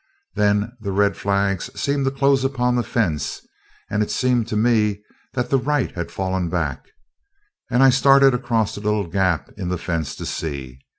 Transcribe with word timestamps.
Then 0.33 0.71
the 0.79 0.91
red 0.91 1.15
flags 1.15 1.69
seemed 1.79 2.15
close 2.17 2.43
upon 2.43 2.75
the 2.75 2.81
fence, 2.81 3.45
and 3.87 4.01
it 4.01 4.09
seemed 4.09 4.47
to 4.47 4.57
me 4.57 5.03
that 5.33 5.51
the 5.51 5.59
right 5.59 5.91
had 5.91 6.09
fallen 6.11 6.49
back; 6.49 6.87
and 7.69 7.83
I 7.83 7.91
started 7.91 8.33
across 8.33 8.73
the 8.73 8.81
little 8.81 9.05
gap 9.05 9.51
in 9.57 9.69
the 9.69 9.77
fence 9.77 10.15
to 10.15 10.25
see. 10.25 10.79